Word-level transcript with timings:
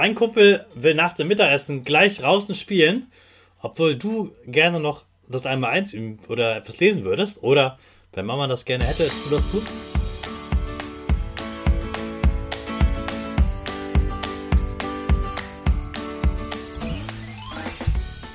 Dein 0.00 0.14
Kumpel 0.14 0.64
will 0.76 0.94
nach 0.94 1.14
dem 1.14 1.26
Mittagessen 1.26 1.82
gleich 1.82 2.18
draußen 2.18 2.54
spielen, 2.54 3.10
obwohl 3.60 3.96
du 3.96 4.30
gerne 4.46 4.78
noch 4.78 5.02
das 5.28 5.44
einmal 5.44 5.72
eins 5.72 5.92
üben 5.92 6.20
oder 6.28 6.54
etwas 6.54 6.78
lesen 6.78 7.02
würdest. 7.02 7.42
Oder 7.42 7.80
wenn 8.12 8.24
Mama 8.24 8.46
das 8.46 8.64
gerne 8.64 8.84
hätte, 8.84 9.02
dass 9.02 9.24
du 9.24 9.30
das 9.30 9.50
tust. 9.50 9.72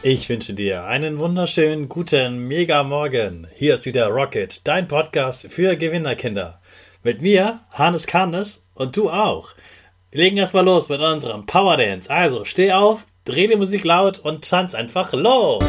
Ich 0.02 0.28
wünsche 0.28 0.54
dir 0.54 0.84
einen 0.84 1.18
wunderschönen 1.18 1.88
guten 1.88 2.40
Mega-Morgen. 2.40 3.48
Hier 3.56 3.76
ist 3.76 3.86
wieder 3.86 4.08
Rocket, 4.08 4.68
dein 4.68 4.90
Podcast 4.90 5.48
für 5.50 5.78
Gewinnerkinder. 5.78 6.60
Mit 7.04 7.22
mir, 7.22 7.62
Hannes 7.72 8.06
Karnes 8.06 8.62
und 8.74 8.98
du 8.98 9.10
auch. 9.10 9.56
Wir 10.14 10.26
legen 10.26 10.38
erstmal 10.38 10.64
los 10.64 10.90
mit 10.90 11.02
unserem 11.02 11.48
Power 11.48 11.76
Dance. 11.76 12.08
Also 12.08 12.46
steh 12.46 12.72
auf, 12.72 13.08
dreh 13.26 13.48
die 13.48 13.56
Musik 13.56 13.84
laut 13.84 14.20
und 14.20 14.48
tanz 14.48 14.76
einfach 14.76 15.12
los. 15.14 15.64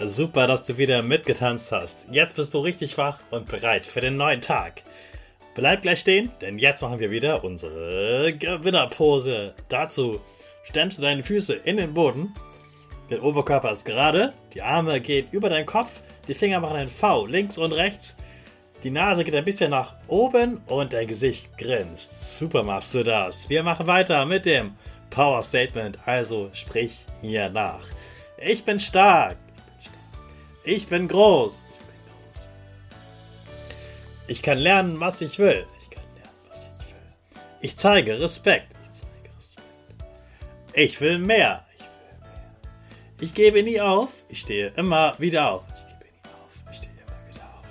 Super, 0.00 0.46
dass 0.46 0.62
du 0.62 0.78
wieder 0.78 1.02
mitgetanzt 1.02 1.72
hast. 1.72 1.96
Jetzt 2.10 2.36
bist 2.36 2.54
du 2.54 2.60
richtig 2.60 2.96
wach 2.98 3.18
und 3.32 3.48
bereit 3.48 3.84
für 3.84 4.00
den 4.00 4.16
neuen 4.16 4.40
Tag. 4.40 4.82
Bleib 5.56 5.82
gleich 5.82 5.98
stehen, 5.98 6.30
denn 6.40 6.56
jetzt 6.56 6.82
machen 6.82 7.00
wir 7.00 7.10
wieder 7.10 7.42
unsere 7.42 8.32
Gewinnerpose. 8.32 9.54
Dazu 9.68 10.20
stemmst 10.62 10.98
du 10.98 11.02
deine 11.02 11.24
Füße 11.24 11.52
in 11.52 11.78
den 11.78 11.94
Boden. 11.94 12.32
Der 13.10 13.24
Oberkörper 13.24 13.72
ist 13.72 13.84
gerade, 13.84 14.34
die 14.54 14.62
Arme 14.62 15.00
gehen 15.00 15.26
über 15.32 15.48
deinen 15.48 15.66
Kopf, 15.66 16.00
die 16.28 16.34
Finger 16.34 16.60
machen 16.60 16.76
ein 16.76 16.88
V 16.88 17.26
links 17.26 17.58
und 17.58 17.72
rechts. 17.72 18.14
Die 18.84 18.90
Nase 18.90 19.24
geht 19.24 19.34
ein 19.34 19.44
bisschen 19.44 19.72
nach 19.72 19.96
oben 20.06 20.60
und 20.68 20.92
dein 20.92 21.08
Gesicht 21.08 21.58
grinst. 21.58 22.38
Super 22.38 22.62
machst 22.62 22.94
du 22.94 23.02
das. 23.02 23.48
Wir 23.48 23.64
machen 23.64 23.88
weiter 23.88 24.24
mit 24.26 24.46
dem 24.46 24.76
Power 25.10 25.42
Statement. 25.42 25.98
Also 26.06 26.50
sprich 26.52 26.92
hier 27.20 27.48
nach. 27.48 27.84
Ich 28.40 28.64
bin 28.64 28.78
stark. 28.78 29.36
Ich 30.70 30.86
bin 30.86 31.08
groß. 31.08 31.62
Ich 31.72 31.78
bin 31.78 31.96
groß. 32.04 32.48
Ich 34.26 34.42
kann 34.42 34.58
lernen, 34.58 35.00
was 35.00 35.22
ich 35.22 35.38
will. 35.38 35.66
Ich 35.80 35.88
kann 35.88 36.04
lernen, 36.14 36.36
was 36.50 36.66
ich 36.66 36.88
will. 36.90 37.00
Ich 37.62 37.76
zeige 37.78 38.20
Respekt. 38.20 38.66
Ich 38.82 38.92
zeige 38.92 39.30
Respekt. 39.38 40.04
Ich 40.74 41.00
will 41.00 41.20
mehr. 41.20 41.64
Ich 41.74 41.80
will 41.80 42.20
mehr. 42.20 43.18
Ich 43.18 43.32
gebe 43.32 43.62
nie 43.62 43.80
auf. 43.80 44.10
Ich 44.28 44.40
stehe 44.40 44.68
immer 44.76 45.14
wieder 45.18 45.52
auf. 45.52 45.62
Ich 45.70 45.86
gebe 45.86 46.04
nie 46.04 46.28
auf. 46.34 46.70
Ich 46.70 46.76
stehe 46.76 46.92
immer 46.92 47.34
wieder 47.34 47.44
auf. 47.44 47.66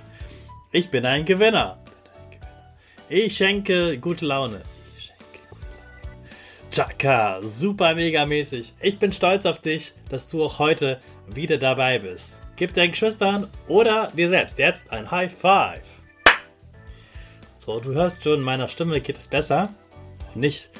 Ich 0.71 0.89
bin 0.89 1.05
ein 1.05 1.23
Gewinner. 1.23 1.77
Ich 3.09 3.37
schenke 3.37 3.99
gute 3.99 4.25
Laune. 4.25 4.63
Ich. 4.97 5.13
Chaka, 6.71 7.43
super 7.43 7.93
mega 7.93 8.25
mäßig. 8.25 8.73
Ich 8.81 8.97
bin 8.97 9.13
stolz 9.13 9.45
auf 9.45 9.61
dich, 9.61 9.93
dass 10.09 10.27
du 10.27 10.43
auch 10.43 10.57
heute 10.57 10.99
wieder 11.27 11.59
dabei 11.59 11.99
bist. 11.99 12.41
Gib 12.57 12.73
deinen 12.73 12.91
Geschwistern 12.91 13.47
oder 13.67 14.11
dir 14.15 14.29
selbst 14.29 14.57
jetzt 14.57 14.91
ein 14.91 15.09
High 15.11 15.31
Five. 15.31 15.81
So, 17.59 17.79
du 17.79 17.93
hörst 17.93 18.23
schon, 18.23 18.41
meiner 18.41 18.67
Stimme 18.67 18.99
geht 18.99 19.19
es 19.19 19.27
besser. 19.27 19.69
Nicht 20.33 20.71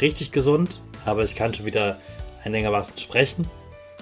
richtig 0.00 0.32
gesund, 0.32 0.80
aber 1.04 1.24
ich 1.24 1.36
kann 1.36 1.52
schon 1.52 1.66
wieder 1.66 1.98
einigermaßen 2.44 2.96
sprechen. 2.96 3.46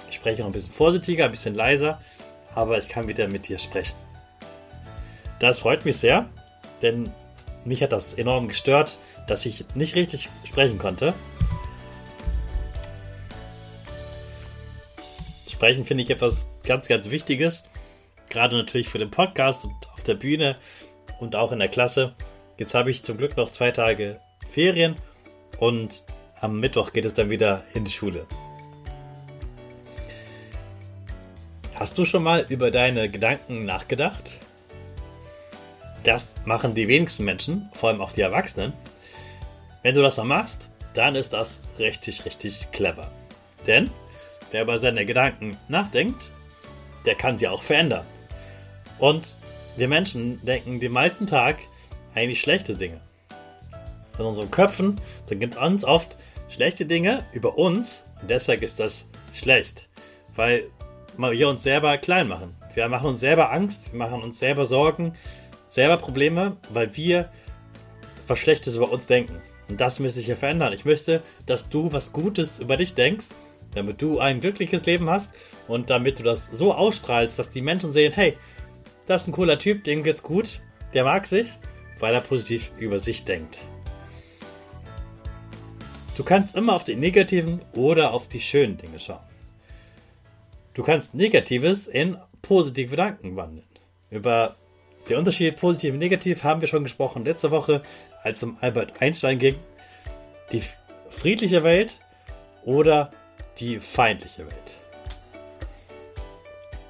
Ich 0.09 0.15
spreche 0.15 0.43
noch 0.43 0.49
ein 0.49 0.53
bisschen 0.53 0.73
vorsichtiger, 0.73 1.25
ein 1.25 1.33
bisschen 1.33 1.57
leiser, 1.57 2.01
aber 2.55 2.79
ich 2.79 2.89
kann 2.89 3.09
wieder 3.09 3.27
mit 3.27 3.49
dir 3.49 3.59
sprechen. 3.59 3.97
Das 5.41 5.59
freut 5.59 5.85
mich 5.85 5.97
sehr, 5.97 6.29
denn 6.83 7.11
mich 7.65 7.83
hat 7.83 7.93
das 7.93 8.15
enorm 8.15 8.47
gestört, 8.47 8.99
dass 9.27 9.45
ich 9.45 9.65
nicht 9.75 9.97
richtig 9.97 10.29
sprechen 10.45 10.79
konnte. 10.79 11.15
Sprechen 15.55 15.85
finde 15.85 16.03
ich 16.03 16.11
etwas 16.11 16.49
ganz, 16.65 16.89
ganz 16.89 17.11
Wichtiges. 17.11 17.63
Gerade 18.29 18.57
natürlich 18.57 18.89
für 18.89 18.99
den 18.99 19.13
Podcast 19.13 19.65
und 19.65 19.89
auf 19.93 20.03
der 20.03 20.15
Bühne 20.15 20.57
und 21.21 21.37
auch 21.37 21.53
in 21.53 21.61
der 21.61 21.69
Klasse. 21.69 22.17
Jetzt 22.59 22.75
habe 22.75 22.91
ich 22.91 23.05
zum 23.05 23.19
Glück 23.19 23.37
noch 23.37 23.49
zwei 23.51 23.71
Tage 23.71 24.19
Ferien 24.51 24.97
und 25.61 26.07
am 26.41 26.59
Mittwoch 26.59 26.93
geht 26.93 27.05
es 27.05 27.15
dann 27.15 27.31
wieder 27.31 27.63
in 27.73 27.85
die 27.85 27.93
Schule. 27.93 28.27
Hast 31.77 31.97
du 31.99 32.05
schon 32.05 32.25
mal 32.25 32.45
über 32.49 32.73
deine 32.73 33.09
Gedanken 33.09 33.65
nachgedacht? 33.65 34.41
Das 36.03 36.35
machen 36.45 36.75
die 36.75 36.89
wenigsten 36.89 37.25
Menschen, 37.25 37.71
vor 37.75 37.91
allem 37.91 38.01
auch 38.01 38.11
die 38.11 38.23
Erwachsenen. 38.23 38.73
Wenn 39.83 39.95
du 39.95 40.03
das 40.03 40.17
mal 40.17 40.25
machst, 40.25 40.69
dann 40.95 41.15
ist 41.15 41.33
das 41.33 41.61
richtig, 41.79 42.25
richtig 42.25 42.73
clever. 42.73 43.09
Denn 43.69 43.89
wer 44.51 44.63
über 44.63 44.79
seine 44.79 45.05
Gedanken 45.07 45.57
nachdenkt, 45.69 46.33
der 47.05 47.15
kann 47.15 47.39
sie 47.39 47.49
auch 47.49 47.63
verändern. 47.63 48.07
Und 48.99 49.37
wir 49.77 49.89
Menschen 49.89 50.45
denken 50.45 50.81
den 50.81 50.93
meisten 50.93 51.27
Tag 51.27 51.59
eigentlich 52.15 52.41
schlechte 52.41 52.75
Dinge. 52.75 53.01
In 54.19 54.25
unseren 54.25 54.51
Köpfen 54.51 54.97
sind 55.27 55.55
ganz 55.55 55.85
oft 55.85 56.17
schlechte 56.49 56.87
Dinge 56.87 57.25
über 57.33 57.59
uns 57.59 58.05
und 58.21 58.31
deshalb 58.31 58.63
ist 58.63 58.79
das 58.79 59.09
schlecht, 59.33 59.89
weil 60.37 60.65
wir 61.17 61.49
uns 61.49 61.63
selber 61.63 61.99
klein 61.99 62.29
machen. 62.29 62.55
Wir 62.75 62.89
machen 62.89 63.09
uns 63.09 63.21
selber 63.21 63.53
Angst, 63.53 63.93
wir 63.93 63.99
machen 63.99 64.23
uns 64.23 64.39
selber 64.39 64.67
Sorgen, 64.67 65.15
selber 65.71 65.97
Probleme, 65.97 66.57
weil 66.71 66.97
wir 66.97 67.31
was 68.29 68.39
Schlechtes 68.39 68.77
über 68.77 68.91
uns 68.91 69.07
denken. 69.07 69.41
Und 69.69 69.81
das 69.81 69.99
müsste 69.99 70.21
sich 70.21 70.29
ja 70.29 70.37
verändern. 70.37 70.73
Ich 70.73 70.85
möchte, 70.85 71.23
dass 71.47 71.69
du 71.69 71.93
was 71.93 72.13
Gutes 72.13 72.59
über 72.59 72.77
dich 72.77 72.95
denkst 72.95 73.27
damit 73.75 74.01
du 74.01 74.19
ein 74.19 74.41
glückliches 74.41 74.85
Leben 74.87 75.09
hast 75.11 75.33
und 75.69 75.91
damit 75.91 76.19
du 76.19 76.23
das 76.23 76.51
so 76.51 76.75
ausstrahlst, 76.75 77.39
dass 77.39 77.49
die 77.49 77.63
Menschen 77.63 77.93
sehen, 77.93 78.13
hey, 78.13 78.37
das 79.07 79.23
ist 79.23 79.29
ein 79.29 79.33
cooler 79.33 79.59
Typ, 79.59 79.85
dem 79.85 80.03
geht's 80.03 80.23
gut, 80.23 80.61
der 80.95 81.05
mag 81.05 81.27
sich, 81.27 81.49
weil 81.99 82.15
er 82.15 82.21
positiv 82.21 82.71
über 82.79 82.99
sich 82.99 83.25
denkt. 83.25 83.61
Du 86.17 86.23
kannst 86.23 86.55
immer 86.55 86.75
auf 86.75 86.85
die 86.85 86.95
negativen 86.95 87.61
oder 87.73 88.13
auf 88.13 88.29
die 88.29 88.41
schönen 88.41 88.77
Dinge 88.77 89.01
schauen. 89.01 89.19
Du 90.75 90.83
kannst 90.83 91.15
Negatives 91.15 91.87
in 91.87 92.17
positive 92.43 92.91
Gedanken 92.91 93.37
wandeln. 93.37 93.67
Über 94.11 94.57
den 95.09 95.19
Unterschied 95.19 95.57
positiv 95.57 95.93
und 95.93 95.99
negativ 95.99 96.45
haben 96.45 96.61
wir 96.61 96.69
schon 96.69 96.85
gesprochen 96.85 97.25
letzte 97.25 97.51
Woche, 97.51 97.83
als 98.23 98.39
es 98.39 98.43
um 98.45 98.57
Albert 98.61 99.01
Einstein 99.01 99.39
ging. 99.39 99.57
Die 100.53 100.63
friedliche 101.11 101.65
Welt 101.65 102.01
oder 102.65 103.11
die 103.59 103.79
feindliche 103.81 104.47
Welt. 104.47 104.77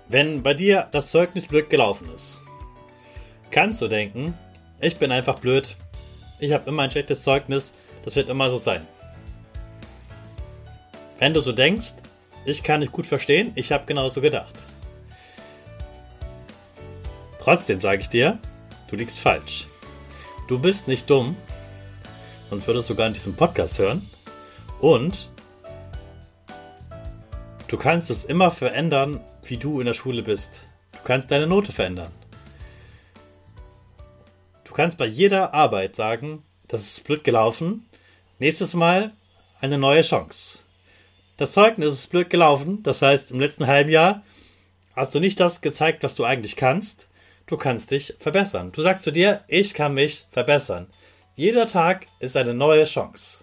Wenn 0.08 0.42
bei 0.42 0.54
dir 0.54 0.88
das 0.92 1.10
Zeugnis 1.10 1.46
blöd 1.46 1.70
gelaufen 1.70 2.08
ist, 2.14 2.38
kannst 3.50 3.80
du 3.80 3.88
denken, 3.88 4.34
ich 4.80 4.96
bin 4.96 5.12
einfach 5.12 5.38
blöd, 5.38 5.76
ich 6.38 6.52
habe 6.52 6.68
immer 6.68 6.82
ein 6.82 6.90
schlechtes 6.90 7.22
Zeugnis, 7.22 7.74
das 8.04 8.16
wird 8.16 8.28
immer 8.28 8.50
so 8.50 8.58
sein. 8.58 8.86
Wenn 11.18 11.32
du 11.32 11.40
so 11.40 11.52
denkst, 11.52 11.94
ich 12.44 12.62
kann 12.62 12.80
dich 12.80 12.92
gut 12.92 13.06
verstehen, 13.06 13.52
ich 13.54 13.72
habe 13.72 13.86
genauso 13.86 14.20
gedacht. 14.20 14.54
Trotzdem 17.38 17.80
sage 17.80 18.02
ich 18.02 18.08
dir, 18.08 18.38
du 18.88 18.96
liegst 18.96 19.18
falsch. 19.18 19.66
Du 20.48 20.58
bist 20.58 20.88
nicht 20.88 21.08
dumm, 21.08 21.36
sonst 22.50 22.66
würdest 22.66 22.90
du 22.90 22.94
gar 22.94 23.08
nicht 23.08 23.16
diesen 23.16 23.36
Podcast 23.36 23.78
hören. 23.78 24.08
Und 24.80 25.30
Du 27.74 27.80
kannst 27.80 28.08
es 28.08 28.24
immer 28.24 28.52
verändern, 28.52 29.20
wie 29.42 29.56
du 29.56 29.80
in 29.80 29.86
der 29.86 29.94
Schule 29.94 30.22
bist. 30.22 30.68
Du 30.92 31.00
kannst 31.02 31.32
deine 31.32 31.48
Note 31.48 31.72
verändern. 31.72 32.12
Du 34.62 34.72
kannst 34.72 34.96
bei 34.96 35.06
jeder 35.06 35.54
Arbeit 35.54 35.96
sagen, 35.96 36.44
das 36.68 36.82
ist 36.82 37.02
blöd 37.02 37.24
gelaufen. 37.24 37.88
Nächstes 38.38 38.74
Mal 38.74 39.12
eine 39.60 39.76
neue 39.76 40.02
Chance. 40.02 40.60
Das 41.36 41.50
Zeugnis 41.50 41.94
ist 41.94 42.10
blöd 42.10 42.30
gelaufen. 42.30 42.84
Das 42.84 43.02
heißt, 43.02 43.32
im 43.32 43.40
letzten 43.40 43.66
halben 43.66 43.90
Jahr 43.90 44.22
hast 44.94 45.12
du 45.16 45.18
nicht 45.18 45.40
das 45.40 45.60
gezeigt, 45.60 46.04
was 46.04 46.14
du 46.14 46.22
eigentlich 46.22 46.54
kannst. 46.54 47.08
Du 47.46 47.56
kannst 47.56 47.90
dich 47.90 48.14
verbessern. 48.20 48.70
Du 48.70 48.82
sagst 48.82 49.02
zu 49.02 49.10
dir, 49.10 49.42
ich 49.48 49.74
kann 49.74 49.94
mich 49.94 50.26
verbessern. 50.30 50.86
Jeder 51.34 51.66
Tag 51.66 52.06
ist 52.20 52.36
eine 52.36 52.54
neue 52.54 52.84
Chance. 52.84 53.42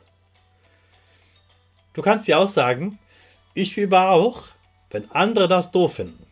Du 1.91 2.01
kannst 2.01 2.29
dir 2.29 2.39
aussagen, 2.39 2.97
ich 3.53 3.77
übe 3.77 3.99
auch, 3.99 4.43
wenn 4.89 5.09
andere 5.11 5.47
das 5.47 5.71
doof 5.71 5.95
finden. 5.95 6.25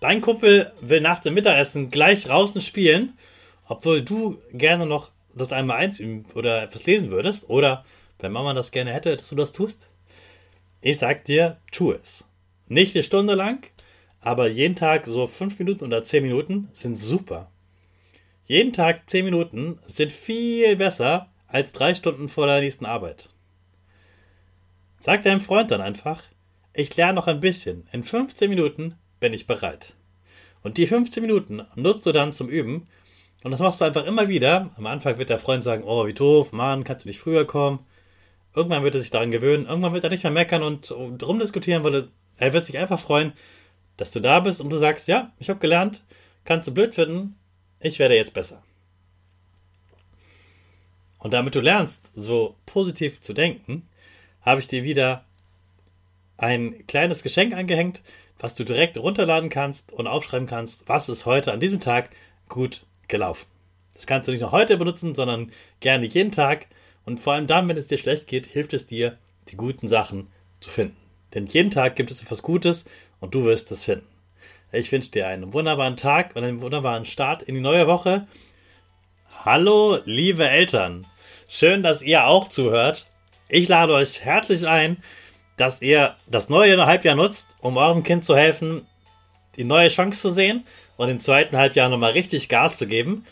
Dein 0.00 0.20
Kumpel 0.20 0.72
will 0.80 1.00
nach 1.00 1.18
dem 1.18 1.34
Mittagessen 1.34 1.90
gleich 1.90 2.22
draußen 2.24 2.60
spielen, 2.60 3.18
obwohl 3.66 4.02
du 4.02 4.40
gerne 4.52 4.86
noch 4.86 5.10
das 5.34 5.52
einmal 5.52 5.78
eins 5.78 5.98
üben 5.98 6.24
oder 6.34 6.62
etwas 6.62 6.86
lesen 6.86 7.10
würdest, 7.10 7.48
oder 7.48 7.84
wenn 8.18 8.32
Mama 8.32 8.54
das 8.54 8.70
gerne 8.70 8.92
hätte, 8.92 9.16
dass 9.16 9.28
du 9.28 9.34
das 9.34 9.52
tust. 9.52 9.88
Ich 10.80 10.98
sag 10.98 11.24
dir, 11.24 11.58
tu 11.72 11.92
es. 11.92 12.26
Nicht 12.68 12.94
eine 12.94 13.02
Stunde 13.02 13.34
lang, 13.34 13.66
aber 14.20 14.48
jeden 14.48 14.76
Tag 14.76 15.06
so 15.06 15.26
fünf 15.26 15.58
Minuten 15.58 15.84
oder 15.84 16.04
zehn 16.04 16.22
Minuten 16.22 16.68
sind 16.72 16.96
super. 16.96 17.50
Jeden 18.44 18.72
Tag 18.72 19.08
zehn 19.10 19.24
Minuten 19.24 19.78
sind 19.86 20.12
viel 20.12 20.76
besser 20.76 21.28
als 21.48 21.72
drei 21.72 21.94
Stunden 21.94 22.28
vor 22.28 22.46
der 22.46 22.60
nächsten 22.60 22.86
Arbeit. 22.86 23.30
Sag 25.00 25.22
deinem 25.22 25.40
Freund 25.40 25.70
dann 25.70 25.80
einfach, 25.80 26.24
ich 26.72 26.96
lerne 26.96 27.14
noch 27.14 27.26
ein 27.26 27.40
bisschen. 27.40 27.86
In 27.92 28.02
15 28.02 28.50
Minuten 28.50 28.96
bin 29.20 29.32
ich 29.32 29.46
bereit. 29.46 29.94
Und 30.62 30.76
die 30.76 30.86
15 30.86 31.22
Minuten 31.22 31.62
nutzt 31.76 32.04
du 32.06 32.12
dann 32.12 32.32
zum 32.32 32.48
Üben. 32.48 32.88
Und 33.44 33.52
das 33.52 33.60
machst 33.60 33.80
du 33.80 33.84
einfach 33.84 34.04
immer 34.04 34.28
wieder. 34.28 34.70
Am 34.76 34.86
Anfang 34.86 35.18
wird 35.18 35.30
der 35.30 35.38
Freund 35.38 35.62
sagen, 35.62 35.84
oh, 35.84 36.06
wie 36.06 36.14
doof, 36.14 36.52
Mann, 36.52 36.84
kannst 36.84 37.04
du 37.04 37.08
nicht 37.08 37.20
früher 37.20 37.46
kommen? 37.46 37.80
Irgendwann 38.54 38.82
wird 38.82 38.94
er 38.94 39.00
sich 39.00 39.10
daran 39.10 39.30
gewöhnen. 39.30 39.66
Irgendwann 39.66 39.92
wird 39.92 40.04
er 40.04 40.10
nicht 40.10 40.24
mehr 40.24 40.32
meckern 40.32 40.62
und 40.62 40.90
drum 40.90 41.38
diskutieren, 41.38 41.84
weil 41.84 42.08
er 42.36 42.52
wird 42.52 42.64
sich 42.64 42.78
einfach 42.78 42.98
freuen, 42.98 43.32
dass 43.96 44.10
du 44.10 44.20
da 44.20 44.40
bist 44.40 44.60
und 44.60 44.70
du 44.70 44.78
sagst, 44.78 45.06
ja, 45.06 45.32
ich 45.38 45.48
habe 45.50 45.60
gelernt, 45.60 46.04
kannst 46.44 46.66
du 46.66 46.74
blöd 46.74 46.94
finden, 46.94 47.38
ich 47.80 47.98
werde 47.98 48.16
jetzt 48.16 48.32
besser. 48.32 48.62
Und 51.18 51.32
damit 51.34 51.54
du 51.54 51.60
lernst, 51.60 52.10
so 52.14 52.56
positiv 52.66 53.20
zu 53.20 53.32
denken, 53.32 53.87
habe 54.48 54.60
ich 54.60 54.66
dir 54.66 54.82
wieder 54.82 55.24
ein 56.38 56.86
kleines 56.86 57.22
Geschenk 57.22 57.52
angehängt, 57.52 58.02
was 58.38 58.54
du 58.54 58.64
direkt 58.64 58.96
runterladen 58.96 59.50
kannst 59.50 59.92
und 59.92 60.06
aufschreiben 60.06 60.46
kannst, 60.46 60.88
was 60.88 61.08
ist 61.08 61.26
heute 61.26 61.52
an 61.52 61.60
diesem 61.60 61.80
Tag 61.80 62.10
gut 62.48 62.86
gelaufen. 63.08 63.46
Das 63.94 64.06
kannst 64.06 64.26
du 64.26 64.32
nicht 64.32 64.40
nur 64.40 64.52
heute 64.52 64.76
benutzen, 64.76 65.14
sondern 65.14 65.52
gerne 65.80 66.06
jeden 66.06 66.32
Tag. 66.32 66.66
Und 67.04 67.20
vor 67.20 67.34
allem 67.34 67.46
dann, 67.46 67.68
wenn 67.68 67.76
es 67.76 67.88
dir 67.88 67.98
schlecht 67.98 68.26
geht, 68.26 68.46
hilft 68.46 68.72
es 68.72 68.86
dir, 68.86 69.18
die 69.48 69.56
guten 69.56 69.88
Sachen 69.88 70.28
zu 70.60 70.70
finden. 70.70 70.96
Denn 71.34 71.46
jeden 71.46 71.70
Tag 71.70 71.96
gibt 71.96 72.10
es 72.10 72.22
etwas 72.22 72.42
Gutes 72.42 72.86
und 73.20 73.34
du 73.34 73.44
wirst 73.44 73.70
es 73.72 73.84
finden. 73.84 74.06
Ich 74.72 74.90
wünsche 74.92 75.10
dir 75.10 75.26
einen 75.26 75.52
wunderbaren 75.52 75.96
Tag 75.96 76.36
und 76.36 76.44
einen 76.44 76.62
wunderbaren 76.62 77.06
Start 77.06 77.42
in 77.42 77.54
die 77.54 77.60
neue 77.60 77.86
Woche. 77.86 78.26
Hallo, 79.44 79.98
liebe 80.04 80.48
Eltern. 80.48 81.06
Schön, 81.48 81.82
dass 81.82 82.02
ihr 82.02 82.24
auch 82.26 82.48
zuhört. 82.48 83.08
Ich 83.50 83.66
lade 83.66 83.94
euch 83.94 84.24
herzlich 84.24 84.66
ein, 84.66 84.98
dass 85.56 85.80
ihr 85.80 86.16
das 86.26 86.50
neue 86.50 86.84
Halbjahr 86.84 87.16
nutzt, 87.16 87.46
um 87.60 87.78
eurem 87.78 88.02
Kind 88.02 88.24
zu 88.24 88.36
helfen, 88.36 88.86
die 89.56 89.64
neue 89.64 89.88
Chance 89.88 90.20
zu 90.20 90.30
sehen 90.30 90.66
und 90.98 91.08
im 91.08 91.18
zweiten 91.18 91.56
Halbjahr 91.56 91.88
nochmal 91.88 92.12
richtig 92.12 92.50
Gas 92.50 92.76
zu 92.76 92.86
geben. 92.86 93.24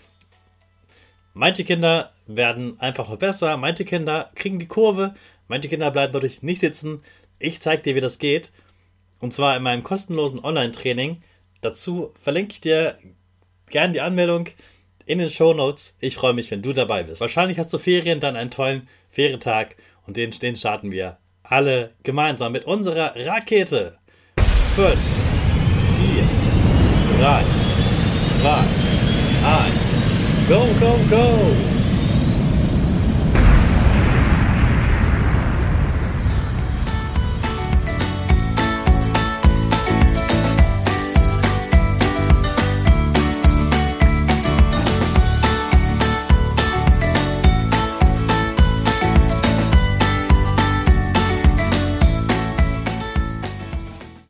Manche 1.34 1.64
Kinder 1.64 2.12
werden 2.26 2.80
einfach 2.80 3.10
noch 3.10 3.18
besser, 3.18 3.58
manche 3.58 3.84
Kinder 3.84 4.30
kriegen 4.34 4.58
die 4.58 4.66
Kurve, 4.66 5.14
manche 5.48 5.68
Kinder 5.68 5.90
bleiben 5.90 6.14
dadurch 6.14 6.42
nicht 6.42 6.60
sitzen. 6.60 7.02
Ich 7.38 7.60
zeige 7.60 7.82
dir, 7.82 7.94
wie 7.94 8.00
das 8.00 8.18
geht. 8.18 8.52
Und 9.20 9.34
zwar 9.34 9.54
in 9.54 9.62
meinem 9.62 9.82
kostenlosen 9.82 10.42
Online-Training. 10.42 11.22
Dazu 11.60 12.14
verlinke 12.22 12.52
ich 12.52 12.62
dir 12.62 12.98
gerne 13.68 13.92
die 13.92 14.00
Anmeldung 14.00 14.48
in 15.04 15.18
den 15.18 15.30
Show 15.30 15.52
Notes. 15.52 15.94
Ich 16.00 16.16
freue 16.16 16.32
mich, 16.32 16.50
wenn 16.50 16.62
du 16.62 16.72
dabei 16.72 17.02
bist. 17.02 17.20
Wahrscheinlich 17.20 17.58
hast 17.58 17.72
du 17.72 17.78
Ferien, 17.78 18.18
dann 18.18 18.36
einen 18.36 18.50
tollen 18.50 18.88
Ferientag 19.08 19.76
und 20.06 20.16
den, 20.16 20.30
den 20.30 20.56
starten 20.56 20.90
wir 20.90 21.18
alle 21.42 21.92
gemeinsam 22.02 22.52
mit 22.52 22.64
unserer 22.64 23.14
Rakete. 23.16 23.98
5, 24.38 24.94
4, 27.16 27.20
3, 27.20 27.44
2, 28.40 28.50
1, 29.64 30.48
go, 30.48 30.66
go, 30.80 30.98
go! 31.08 31.75